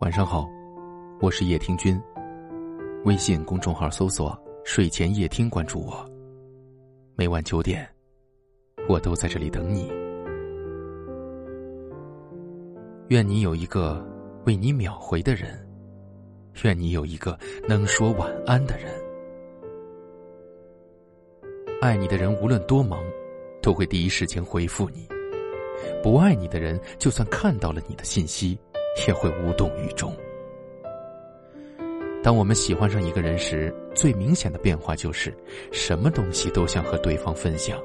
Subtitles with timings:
[0.00, 0.48] 晚上好，
[1.20, 2.00] 我是叶听君。
[3.04, 4.34] 微信公众号搜索
[4.64, 6.10] “睡前夜听”，关注我。
[7.16, 7.86] 每晚九点，
[8.88, 9.92] 我都在这里等你。
[13.08, 14.02] 愿你有一个
[14.46, 15.68] 为你秒回的人，
[16.62, 17.38] 愿你有一个
[17.68, 18.90] 能说晚安的人。
[21.82, 22.98] 爱你的人无论多忙，
[23.60, 25.06] 都会第一时间回复你；
[26.02, 28.58] 不爱你的人，就算看到了你的信息。
[29.06, 30.14] 也会无动于衷。
[32.22, 35.34] 当我们喜欢上一个人时，最明显的变化就是
[35.72, 37.80] 什么东西都想和对方分享。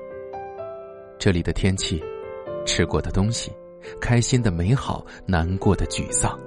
[1.18, 2.04] 这里的天气，
[2.66, 3.50] 吃过的东西，
[4.02, 6.38] 开心的美好，难过的沮丧，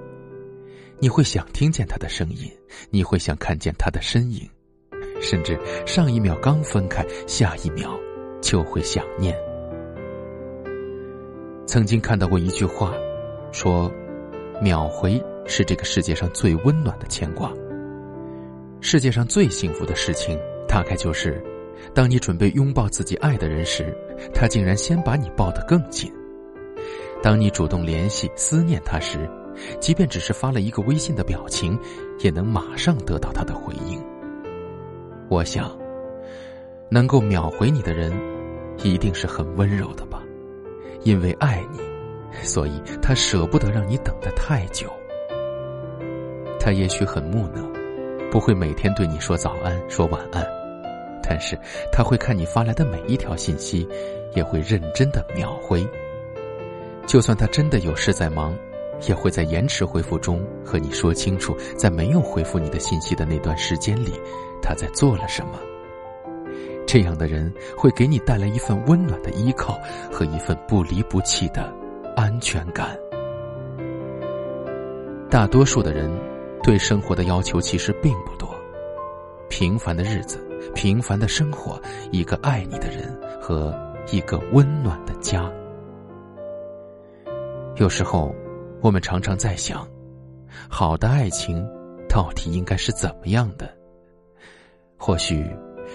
[0.99, 2.47] 你会想听见他的声音，
[2.91, 4.47] 你会想看见他的身影，
[5.19, 7.99] 甚至上一秒刚分开，下一秒
[8.39, 9.35] 就会想念。
[11.65, 12.93] 曾经看到过一句话，
[13.51, 13.91] 说。
[14.61, 17.51] 秒回是这个世界上最温暖的牵挂。
[18.81, 21.41] 世界上最幸福的事情，大概就是，
[21.93, 23.95] 当你准备拥抱自己爱的人时，
[24.33, 26.09] 他竟然先把你抱得更紧；
[27.21, 29.29] 当你主动联系、思念他时，
[29.79, 31.77] 即便只是发了一个微信的表情，
[32.19, 34.01] 也能马上得到他的回应。
[35.29, 35.77] 我想，
[36.89, 38.11] 能够秒回你的人，
[38.83, 40.21] 一定是很温柔的吧，
[41.03, 41.79] 因为爱你。
[42.41, 44.91] 所以他舍不得让你等得太久。
[46.59, 47.61] 他也许很木讷，
[48.29, 50.45] 不会每天对你说早安、说晚安，
[51.23, 51.57] 但是
[51.91, 53.87] 他会看你发来的每一条信息，
[54.35, 55.87] 也会认真的秒回。
[57.07, 58.53] 就算他真的有事在忙，
[59.07, 64.11] 也会在延迟回复中和你说清楚，在没有回复你的信息的那段时间里，
[64.61, 65.53] 他在做了什么。
[66.85, 69.79] 这样的人会给你带来一份温暖的依靠
[70.11, 71.71] 和一份不离不弃的。
[72.19, 72.99] 安全感。
[75.29, 76.11] 大多数的人
[76.61, 78.53] 对生活的要求其实并不多，
[79.47, 80.45] 平凡的日子，
[80.75, 81.81] 平凡的生活，
[82.11, 83.73] 一个爱你的人和
[84.11, 85.49] 一个温暖的家。
[87.77, 88.35] 有时候，
[88.81, 89.87] 我们常常在想，
[90.67, 91.65] 好的爱情
[92.09, 93.73] 到底应该是怎么样的？
[94.97, 95.49] 或许，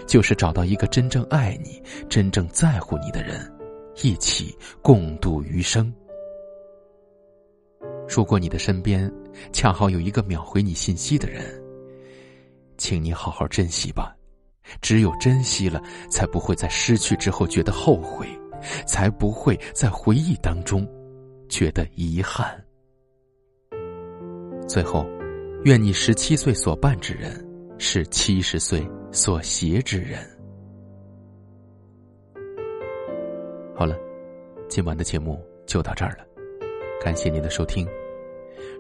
[0.06, 3.52] 就是找到一个真正爱你、真正在乎你的人，
[4.02, 5.94] 一起共度余生。
[8.08, 9.10] 如果你的身边
[9.52, 11.42] 恰好有一个秒回你信息的人，
[12.76, 14.14] 请你好好珍惜吧。
[14.80, 18.26] 只有珍惜了，才不会在失去之后觉得后悔，
[18.86, 20.88] 才不会在回忆当中
[21.48, 22.62] 觉得遗憾。
[24.66, 25.06] 最后，
[25.64, 27.46] 愿你十七岁所伴之人
[27.78, 30.18] 是七十岁所携之人。
[33.74, 33.94] 好了，
[34.68, 36.33] 今晚的节目就到这儿了。
[37.04, 37.86] 感谢您的收听。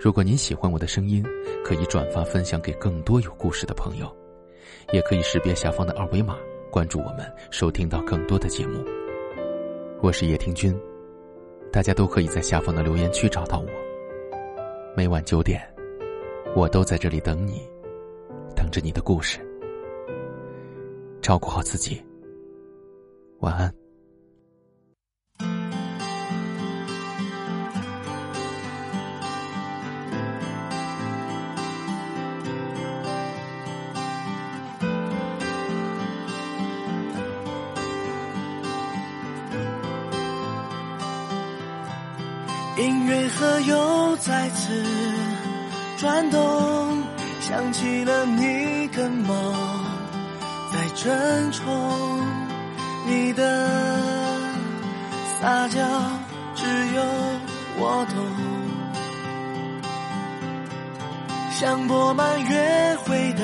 [0.00, 1.22] 如果您喜欢我的声音，
[1.62, 4.10] 可以转发分享给更多有故事的朋友，
[4.94, 6.38] 也可以识别下方的二维码
[6.70, 8.82] 关注我们，收听到更多的节目。
[10.00, 10.74] 我是叶听君，
[11.70, 13.68] 大家都可以在下方的留言区找到我。
[14.96, 15.60] 每晚九点，
[16.56, 17.60] 我都在这里等你，
[18.56, 19.38] 等着你的故事。
[21.20, 22.02] 照顾好自己，
[23.40, 23.83] 晚安。
[42.76, 44.84] 音乐盒又再次
[45.96, 47.02] 转动，
[47.40, 49.34] 想起了你跟猫
[50.72, 52.20] 在争宠，
[53.06, 54.40] 你的
[55.40, 55.78] 撒娇
[56.56, 56.64] 只
[56.96, 57.02] 有
[57.78, 58.16] 我懂，
[61.52, 63.40] 像播满约会的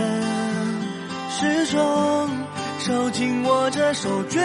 [1.31, 2.29] 时钟，
[2.81, 4.41] 手紧握着手绝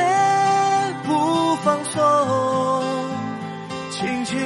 [1.07, 2.03] 不放松。
[3.97, 4.38] 轻轻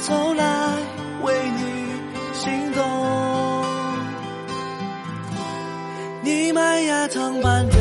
[0.00, 0.42] 走来，
[1.20, 1.92] 为你
[2.32, 2.82] 心动。
[6.22, 7.77] 你麦芽糖般。